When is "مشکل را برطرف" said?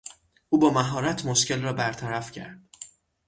1.25-2.31